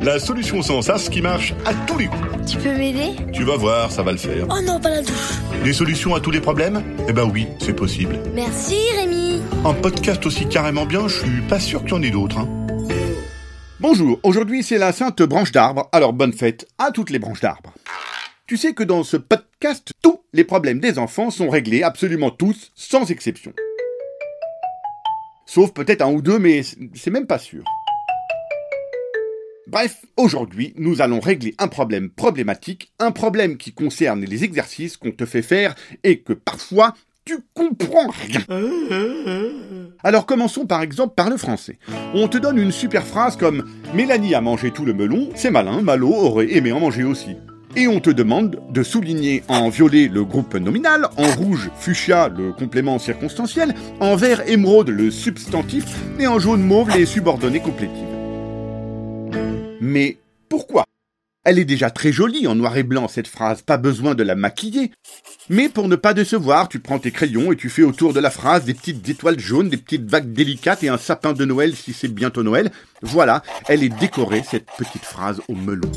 La 0.00 0.20
solution 0.20 0.62
sans 0.62 0.80
sas 0.80 1.08
qui 1.08 1.22
marche 1.22 1.54
à 1.64 1.74
tous 1.74 1.98
les 1.98 2.06
coups. 2.06 2.22
Tu 2.48 2.58
peux 2.58 2.72
m'aider? 2.72 3.16
Tu 3.32 3.42
vas 3.42 3.56
voir, 3.56 3.90
ça 3.90 4.04
va 4.04 4.12
le 4.12 4.18
faire. 4.18 4.46
Oh 4.48 4.60
non, 4.64 4.78
pas 4.78 4.90
la 4.90 5.02
douche. 5.02 5.12
Des 5.64 5.72
solutions 5.72 6.14
à 6.14 6.20
tous 6.20 6.30
les 6.30 6.40
problèmes? 6.40 6.84
Eh 7.08 7.12
ben 7.12 7.28
oui, 7.28 7.48
c'est 7.58 7.74
possible. 7.74 8.16
Merci 8.32 8.78
Rémi. 8.96 9.42
Un 9.64 9.74
podcast 9.74 10.24
aussi 10.24 10.46
carrément 10.48 10.86
bien, 10.86 11.08
je 11.08 11.18
suis 11.18 11.40
pas 11.48 11.58
sûr 11.58 11.82
qu'il 11.82 11.90
y 11.90 11.94
en 11.94 12.02
ait 12.02 12.10
d'autres. 12.10 12.38
Hein. 12.38 12.48
Bonjour, 13.80 14.20
aujourd'hui 14.22 14.62
c'est 14.62 14.78
la 14.78 14.92
sainte 14.92 15.20
branche 15.22 15.50
d'arbre, 15.50 15.88
alors 15.90 16.12
bonne 16.12 16.32
fête 16.32 16.68
à 16.78 16.92
toutes 16.92 17.10
les 17.10 17.18
branches 17.18 17.40
d'arbre. 17.40 17.72
Tu 18.48 18.56
sais 18.56 18.74
que 18.74 18.84
dans 18.84 19.02
ce 19.02 19.16
podcast, 19.16 19.90
tous 20.02 20.20
les 20.32 20.44
problèmes 20.44 20.78
des 20.78 21.00
enfants 21.00 21.32
sont 21.32 21.50
réglés, 21.50 21.82
absolument 21.82 22.30
tous, 22.30 22.70
sans 22.76 23.10
exception. 23.10 23.52
Sauf 25.46 25.72
peut-être 25.72 26.02
un 26.02 26.12
ou 26.12 26.22
deux, 26.22 26.38
mais 26.38 26.62
c'est 26.94 27.10
même 27.10 27.26
pas 27.26 27.40
sûr. 27.40 27.64
Bref, 29.66 30.04
aujourd'hui, 30.16 30.74
nous 30.76 31.02
allons 31.02 31.18
régler 31.18 31.56
un 31.58 31.66
problème 31.66 32.08
problématique, 32.08 32.92
un 33.00 33.10
problème 33.10 33.56
qui 33.56 33.72
concerne 33.72 34.24
les 34.24 34.44
exercices 34.44 34.96
qu'on 34.96 35.10
te 35.10 35.26
fait 35.26 35.42
faire 35.42 35.74
et 36.04 36.20
que 36.20 36.32
parfois 36.32 36.94
tu 37.24 37.38
comprends 37.52 38.10
rien. 38.10 38.44
Alors 40.04 40.24
commençons 40.24 40.66
par 40.66 40.82
exemple 40.82 41.14
par 41.16 41.30
le 41.30 41.36
français. 41.36 41.80
On 42.14 42.28
te 42.28 42.38
donne 42.38 42.58
une 42.58 42.70
super 42.70 43.04
phrase 43.04 43.36
comme 43.36 43.68
Mélanie 43.92 44.36
a 44.36 44.40
mangé 44.40 44.70
tout 44.70 44.84
le 44.84 44.94
melon, 44.94 45.30
c'est 45.34 45.50
malin, 45.50 45.82
Malo 45.82 46.14
aurait 46.14 46.54
aimé 46.54 46.70
en 46.70 46.78
manger 46.78 47.02
aussi. 47.02 47.34
Et 47.78 47.88
on 47.88 48.00
te 48.00 48.08
demande 48.08 48.58
de 48.70 48.82
souligner 48.82 49.42
en 49.48 49.68
violet 49.68 50.08
le 50.08 50.24
groupe 50.24 50.54
nominal, 50.54 51.08
en 51.18 51.30
rouge 51.32 51.68
fuchsia 51.78 52.28
le 52.28 52.54
complément 52.54 52.98
circonstanciel, 52.98 53.74
en 54.00 54.16
vert 54.16 54.48
émeraude 54.48 54.88
le 54.88 55.10
substantif 55.10 55.84
et 56.18 56.26
en 56.26 56.38
jaune 56.38 56.62
mauve 56.62 56.96
les 56.96 57.04
subordonnés 57.04 57.60
complétifs. 57.60 57.92
Mais 59.82 60.16
pourquoi? 60.48 60.84
Elle 61.44 61.58
est 61.58 61.66
déjà 61.66 61.90
très 61.90 62.12
jolie 62.12 62.46
en 62.46 62.54
noir 62.54 62.78
et 62.78 62.82
blanc 62.82 63.08
cette 63.08 63.28
phrase, 63.28 63.60
pas 63.60 63.76
besoin 63.76 64.14
de 64.14 64.22
la 64.22 64.36
maquiller. 64.36 64.90
Mais 65.50 65.68
pour 65.68 65.86
ne 65.86 65.96
pas 65.96 66.14
décevoir, 66.14 66.68
tu 66.68 66.80
prends 66.80 66.98
tes 66.98 67.10
crayons 67.10 67.52
et 67.52 67.56
tu 67.56 67.68
fais 67.68 67.82
autour 67.82 68.14
de 68.14 68.20
la 68.20 68.30
phrase 68.30 68.64
des 68.64 68.74
petites 68.74 69.06
étoiles 69.06 69.38
jaunes, 69.38 69.68
des 69.68 69.76
petites 69.76 70.10
vagues 70.10 70.32
délicates 70.32 70.82
et 70.82 70.88
un 70.88 70.96
sapin 70.96 71.34
de 71.34 71.44
Noël 71.44 71.76
si 71.76 71.92
c'est 71.92 72.08
bientôt 72.08 72.42
Noël. 72.42 72.72
Voilà, 73.02 73.42
elle 73.68 73.84
est 73.84 73.96
décorée 74.00 74.42
cette 74.50 74.70
petite 74.78 75.04
phrase 75.04 75.42
au 75.48 75.54
melon. 75.54 75.92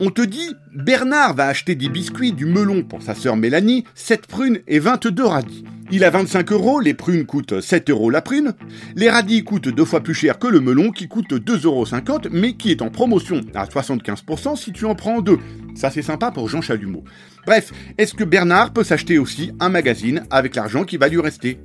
On 0.00 0.10
te 0.10 0.20
dit, 0.20 0.54
Bernard 0.74 1.34
va 1.34 1.46
acheter 1.46 1.74
des 1.74 1.88
biscuits, 1.88 2.32
du 2.32 2.44
melon 2.44 2.82
pour 2.82 3.00
sa 3.00 3.14
sœur 3.14 3.36
Mélanie, 3.36 3.84
7 3.94 4.26
prunes 4.26 4.60
et 4.68 4.78
22 4.78 5.24
radis. 5.24 5.64
Il 5.94 6.02
a 6.02 6.10
25 6.10 6.50
euros, 6.50 6.80
les 6.80 6.92
prunes 6.92 7.24
coûtent 7.24 7.60
7 7.60 7.88
euros 7.88 8.10
la 8.10 8.20
prune. 8.20 8.54
Les 8.96 9.08
radis 9.08 9.44
coûtent 9.44 9.68
deux 9.68 9.84
fois 9.84 10.00
plus 10.00 10.12
cher 10.12 10.40
que 10.40 10.48
le 10.48 10.58
melon 10.58 10.90
qui 10.90 11.06
coûte 11.06 11.32
2,50 11.32 11.66
euros, 11.66 11.86
mais 12.32 12.54
qui 12.54 12.72
est 12.72 12.82
en 12.82 12.90
promotion 12.90 13.42
à 13.54 13.66
75% 13.66 14.56
si 14.56 14.72
tu 14.72 14.86
en 14.86 14.96
prends 14.96 15.20
deux. 15.20 15.38
Ça 15.76 15.90
c'est 15.90 16.02
sympa 16.02 16.32
pour 16.32 16.48
Jean 16.48 16.62
Chalumeau. 16.62 17.04
Bref, 17.46 17.70
est-ce 17.96 18.12
que 18.12 18.24
Bernard 18.24 18.72
peut 18.72 18.82
s'acheter 18.82 19.20
aussi 19.20 19.52
un 19.60 19.68
magazine 19.68 20.24
avec 20.32 20.56
l'argent 20.56 20.82
qui 20.82 20.96
va 20.96 21.06
lui 21.06 21.20
rester? 21.20 21.60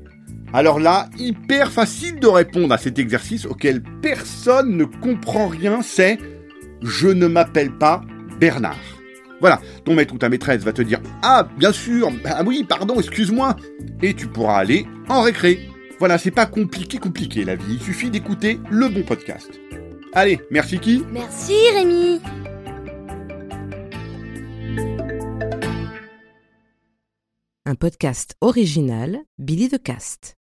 Alors 0.54 0.80
là, 0.80 1.10
hyper 1.18 1.72
facile 1.72 2.20
de 2.20 2.28
répondre 2.28 2.72
à 2.72 2.78
cet 2.78 3.00
exercice 3.00 3.48
auquel 3.48 3.82
personne 4.04 4.78
ne 4.78 4.86
comprend 4.86 5.48
rien, 5.48 5.82
c'est 5.82 6.20
je 6.84 7.08
ne 7.08 7.26
m'appelle 7.26 7.72
pas 7.72 8.02
Bernard. 8.40 8.99
Voilà, 9.40 9.62
ton 9.86 9.96
maître 9.96 10.14
ou 10.14 10.18
ta 10.18 10.30
maîtresse 10.30 10.64
va 10.64 10.74
te 10.74 10.82
dire 10.82 11.00
Ah, 11.22 11.48
bien 11.58 11.72
sûr, 11.72 12.12
ah 12.26 12.44
oui, 12.46 12.66
pardon, 12.68 13.00
excuse-moi. 13.00 13.56
Et 14.02 14.14
tu 14.14 14.28
pourras 14.28 14.58
aller 14.58 14.86
en 15.08 15.22
récré. 15.22 15.60
Voilà, 16.00 16.18
c'est 16.18 16.32
pas 16.32 16.46
compliqué, 16.46 16.98
compliqué 16.98 17.44
la 17.44 17.56
vie, 17.56 17.74
il 17.74 17.82
suffit 17.82 18.10
d'écouter 18.10 18.60
le 18.70 18.88
bon 18.88 19.04
podcast. 19.04 19.50
Allez, 20.14 20.40
merci 20.50 20.80
qui 20.80 21.04
Merci 21.12 21.54
Rémi. 21.76 22.22
Un 27.66 27.76
podcast 27.76 28.36
original 28.42 29.20
Billy 29.38 29.70
the 29.70 29.82
Cast. 29.82 30.39